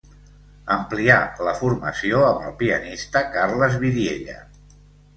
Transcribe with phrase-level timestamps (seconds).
[0.75, 1.17] Amplià
[1.49, 4.45] la formació amb el pianista Carles Vidiella.